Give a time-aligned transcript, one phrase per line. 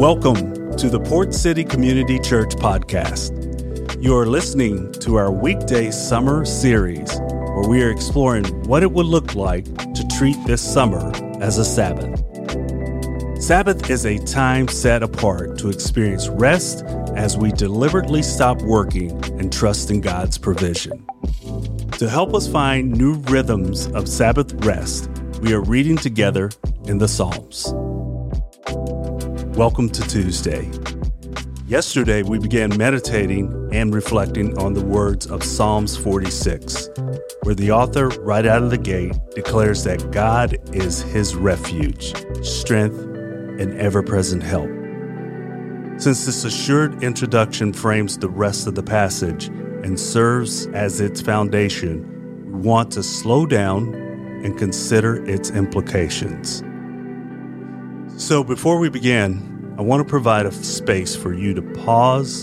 [0.00, 4.02] Welcome to the Port City Community Church podcast.
[4.02, 9.04] You are listening to our weekday summer series where we are exploring what it would
[9.04, 12.18] look like to treat this summer as a Sabbath.
[13.42, 16.82] Sabbath is a time set apart to experience rest
[17.14, 21.06] as we deliberately stop working and trust in God's provision.
[21.98, 25.10] To help us find new rhythms of Sabbath rest,
[25.42, 26.50] we are reading together
[26.86, 27.74] in the Psalms.
[29.60, 30.70] Welcome to Tuesday.
[31.66, 36.88] Yesterday, we began meditating and reflecting on the words of Psalms 46,
[37.42, 43.00] where the author, right out of the gate, declares that God is his refuge, strength,
[43.00, 44.70] and ever present help.
[46.00, 52.50] Since this assured introduction frames the rest of the passage and serves as its foundation,
[52.50, 53.94] we want to slow down
[54.42, 56.62] and consider its implications.
[58.16, 59.49] So, before we begin,
[59.80, 62.42] I want to provide a space for you to pause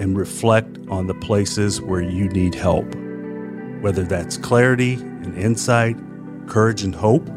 [0.00, 2.92] and reflect on the places where you need help,
[3.82, 5.96] whether that's clarity and insight,
[6.48, 7.30] courage and hope,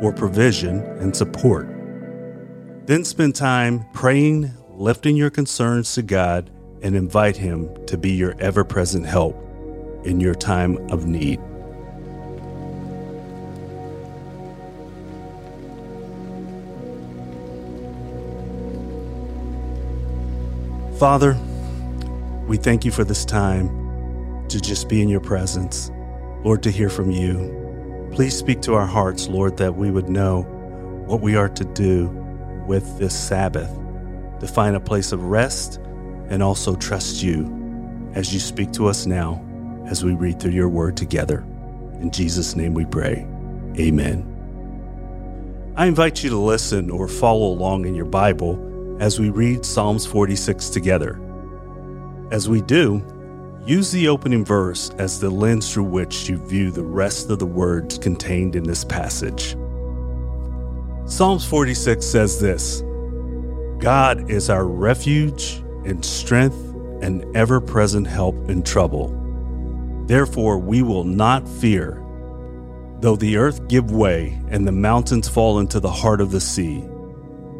[0.00, 1.66] or provision and support.
[2.86, 6.48] Then spend time praying, lifting your concerns to God,
[6.80, 9.36] and invite Him to be your ever present help
[10.04, 11.40] in your time of need.
[21.00, 21.34] Father,
[22.46, 25.90] we thank you for this time to just be in your presence.
[26.44, 28.10] Lord, to hear from you.
[28.12, 30.42] Please speak to our hearts, Lord, that we would know
[31.06, 32.08] what we are to do
[32.66, 33.70] with this Sabbath,
[34.40, 35.78] to find a place of rest
[36.28, 39.42] and also trust you as you speak to us now
[39.86, 41.38] as we read through your word together.
[42.02, 43.26] In Jesus' name we pray.
[43.78, 44.26] Amen.
[45.76, 48.66] I invite you to listen or follow along in your Bible
[49.00, 51.18] as we read Psalms 46 together.
[52.30, 53.02] As we do,
[53.64, 57.46] use the opening verse as the lens through which you view the rest of the
[57.46, 59.56] words contained in this passage.
[61.06, 62.82] Psalms 46 says this
[63.78, 66.58] God is our refuge and strength
[67.02, 69.16] and ever present help in trouble.
[70.06, 72.04] Therefore, we will not fear,
[73.00, 76.86] though the earth give way and the mountains fall into the heart of the sea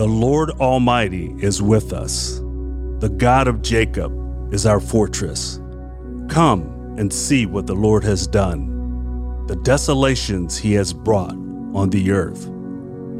[0.00, 2.38] The Lord Almighty is with us.
[3.00, 4.10] The God of Jacob
[4.50, 5.60] is our fortress.
[6.30, 11.34] Come and see what the Lord has done, the desolations he has brought
[11.74, 12.46] on the earth.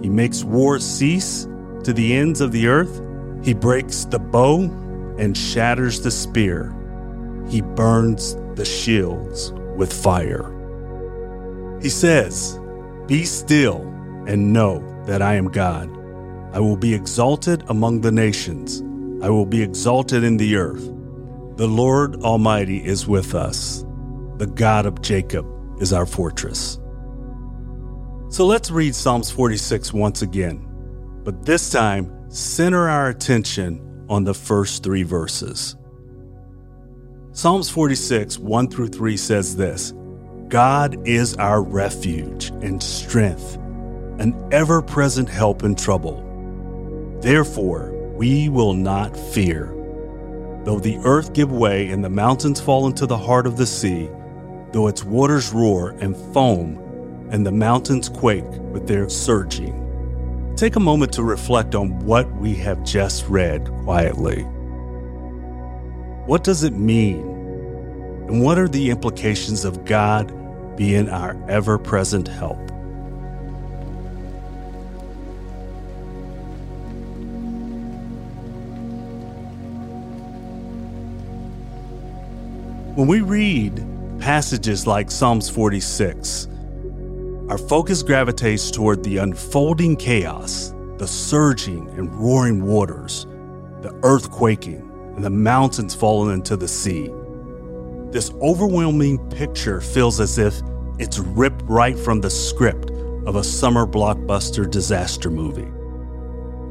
[0.00, 1.46] He makes war cease
[1.84, 3.02] to the ends of the earth.
[3.44, 4.60] He breaks the bow
[5.18, 6.74] and shatters the spear.
[7.46, 10.48] He burns the shields with fire.
[11.82, 12.58] He says,
[13.06, 13.82] Be still
[14.26, 15.99] and know that I am God.
[16.52, 18.82] I will be exalted among the nations.
[19.22, 20.84] I will be exalted in the earth.
[21.56, 23.84] The Lord Almighty is with us.
[24.38, 25.46] The God of Jacob
[25.80, 26.80] is our fortress.
[28.30, 30.66] So let's read Psalms 46 once again,
[31.24, 35.76] but this time center our attention on the first three verses.
[37.32, 39.92] Psalms 46, 1 through 3 says this
[40.48, 43.56] God is our refuge and strength,
[44.18, 46.26] an ever present help in trouble.
[47.20, 49.74] Therefore, we will not fear.
[50.64, 54.08] Though the earth give way and the mountains fall into the heart of the sea,
[54.72, 56.78] though its waters roar and foam
[57.30, 59.76] and the mountains quake with their surging.
[60.56, 64.42] Take a moment to reflect on what we have just read quietly.
[66.26, 67.20] What does it mean?
[68.28, 72.69] And what are the implications of God being our ever present help?
[83.00, 83.82] When we read
[84.18, 86.48] passages like Psalms 46,
[87.48, 93.24] our focus gravitates toward the unfolding chaos, the surging and roaring waters,
[93.80, 94.86] the earth quaking,
[95.16, 97.10] and the mountains falling into the sea.
[98.10, 100.60] This overwhelming picture feels as if
[100.98, 102.90] it's ripped right from the script
[103.24, 105.72] of a summer blockbuster disaster movie.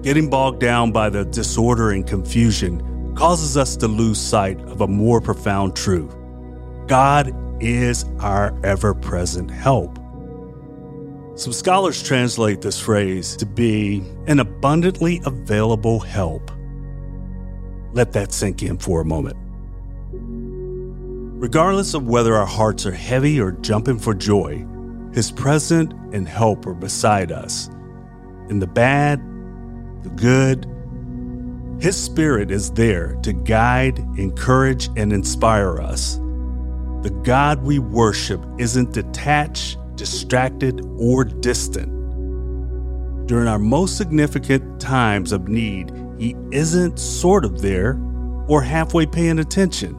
[0.03, 4.87] Getting bogged down by the disorder and confusion causes us to lose sight of a
[4.87, 6.17] more profound truth
[6.89, 9.99] God is our ever present help.
[11.35, 16.49] Some scholars translate this phrase to be an abundantly available help.
[17.93, 19.37] Let that sink in for a moment.
[21.39, 24.65] Regardless of whether our hearts are heavy or jumping for joy,
[25.13, 27.69] His present and help are beside us.
[28.49, 29.21] In the bad,
[30.01, 30.65] the good,
[31.79, 36.19] His Spirit is there to guide, encourage, and inspire us.
[37.01, 41.91] The God we worship isn't detached distracted, or distant.
[43.27, 47.99] During our most significant times of need, He isn't sort of there
[48.47, 49.93] or halfway paying attention.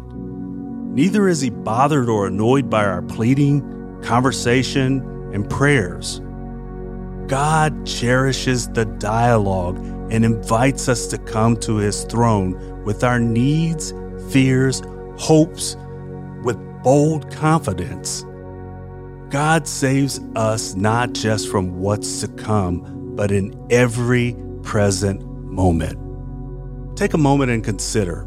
[0.95, 5.03] Neither is He bothered or annoyed by our pleading, conversation,
[5.35, 6.23] and prayers.
[7.29, 9.77] God cherishes the dialogue
[10.11, 13.93] and invites us to come to His throne with our needs,
[14.31, 14.83] fears,
[15.19, 15.77] hopes,
[16.83, 18.25] bold confidence.
[19.29, 25.99] God saves us not just from what's to come, but in every present moment.
[26.97, 28.25] Take a moment and consider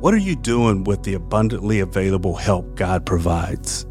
[0.00, 3.84] what are you doing with the abundantly available help God provides?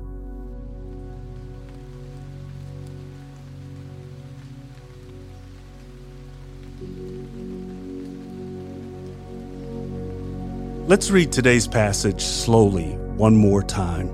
[10.88, 14.10] Let's read today's passage slowly one more time.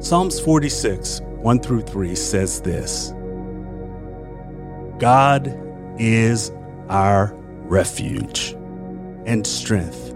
[0.00, 3.12] Psalms 46, 1 through 3 says this
[4.98, 5.58] God
[5.98, 6.52] is
[6.88, 8.52] our refuge
[9.26, 10.10] and strength,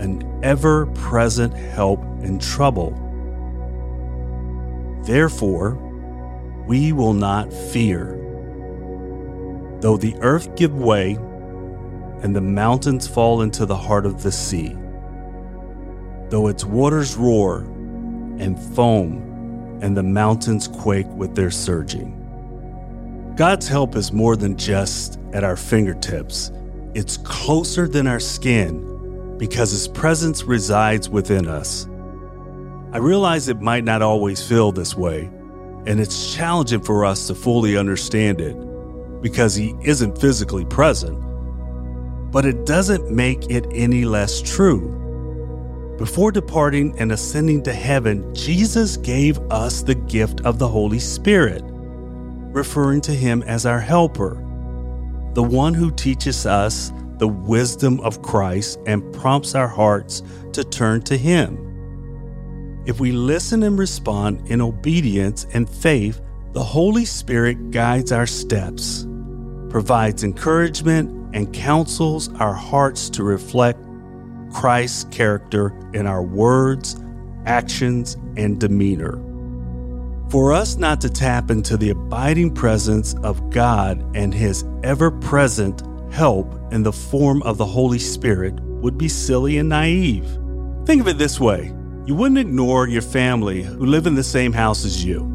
[0.00, 2.92] an ever present help in trouble.
[5.04, 5.74] Therefore,
[6.66, 8.16] we will not fear.
[9.80, 11.18] Though the earth give way
[12.22, 14.76] and the mountains fall into the heart of the sea,
[16.28, 17.60] though its waters roar
[18.38, 22.16] and foam, and the mountains quake with their surging.
[23.36, 26.52] God's help is more than just at our fingertips,
[26.94, 31.86] it's closer than our skin because His presence resides within us.
[32.92, 35.30] I realize it might not always feel this way,
[35.86, 38.56] and it's challenging for us to fully understand it
[39.22, 41.29] because He isn't physically present.
[42.30, 44.96] But it doesn't make it any less true.
[45.98, 51.62] Before departing and ascending to heaven, Jesus gave us the gift of the Holy Spirit,
[51.64, 54.34] referring to him as our helper,
[55.34, 60.22] the one who teaches us the wisdom of Christ and prompts our hearts
[60.54, 61.66] to turn to him.
[62.86, 66.22] If we listen and respond in obedience and faith,
[66.52, 69.06] the Holy Spirit guides our steps,
[69.68, 73.78] provides encouragement, and counsels our hearts to reflect
[74.52, 76.96] Christ's character in our words,
[77.46, 79.18] actions, and demeanor.
[80.30, 85.82] For us not to tap into the abiding presence of God and His ever present
[86.12, 90.26] help in the form of the Holy Spirit would be silly and naive.
[90.86, 91.72] Think of it this way
[92.06, 95.28] you wouldn't ignore your family who live in the same house as you.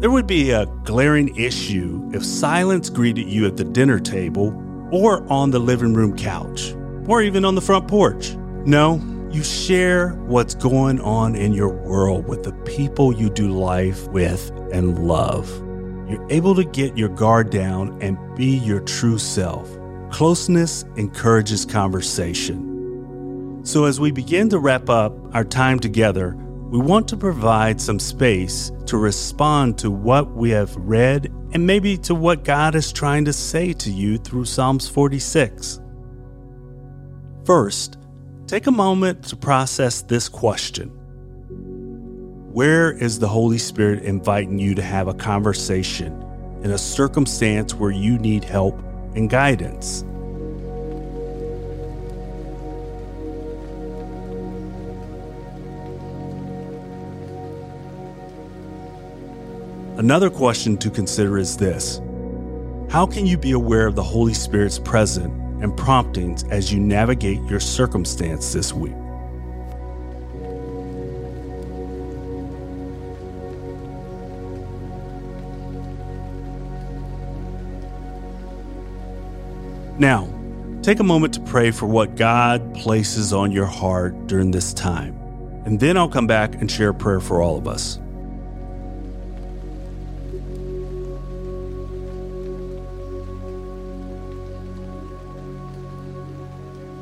[0.00, 4.50] There would be a glaring issue if silence greeted you at the dinner table
[4.90, 6.74] or on the living room couch
[7.08, 8.34] or even on the front porch.
[8.64, 9.00] No,
[9.30, 14.50] you share what's going on in your world with the people you do life with
[14.72, 15.48] and love.
[16.08, 19.68] You're able to get your guard down and be your true self.
[20.10, 23.60] Closeness encourages conversation.
[23.64, 26.36] So, as we begin to wrap up our time together,
[26.70, 31.96] we want to provide some space to respond to what we have read and maybe
[31.98, 35.80] to what God is trying to say to you through Psalms 46.
[37.44, 37.98] First,
[38.46, 40.88] Take a moment to process this question
[42.52, 46.22] Where is the Holy Spirit inviting you to have a conversation
[46.62, 48.78] in a circumstance where you need help
[49.16, 50.04] and guidance?
[59.96, 62.00] Another question to consider is this
[62.90, 67.42] How can you be aware of the Holy Spirit's presence and promptings as you navigate
[67.44, 68.94] your circumstance this week.
[79.98, 80.28] Now,
[80.82, 85.16] take a moment to pray for what God places on your heart during this time,
[85.64, 87.98] and then I'll come back and share prayer for all of us.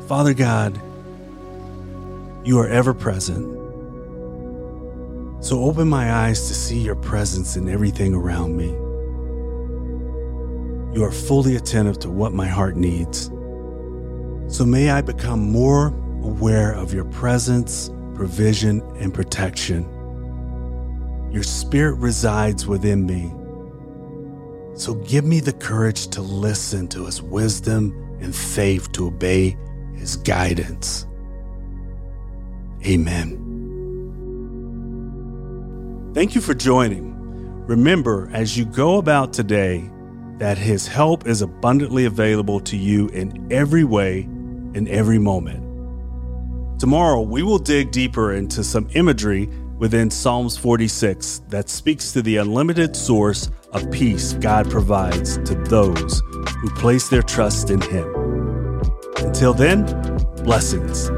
[0.07, 0.79] Father God,
[2.45, 3.43] you are ever present.
[5.43, 8.67] So open my eyes to see your presence in everything around me.
[10.95, 13.31] You are fully attentive to what my heart needs.
[14.55, 15.87] So may I become more
[16.23, 19.85] aware of your presence, provision, and protection.
[21.33, 23.33] Your spirit resides within me.
[24.79, 29.57] So give me the courage to listen to his wisdom and faith to obey
[29.97, 31.07] his guidance.
[32.87, 33.41] Amen.
[36.15, 37.15] Thank you for joining.
[37.67, 39.91] Remember, as you go about today,
[40.39, 44.21] that His help is abundantly available to you in every way,
[44.75, 45.61] in every moment.
[46.79, 49.49] Tomorrow, we will dig deeper into some imagery
[49.79, 56.21] within Psalms 46 that speaks to the unlimited source of peace God provides to those
[56.61, 58.44] who place their trust in Him.
[59.25, 59.85] Until then,
[60.45, 61.11] blessings.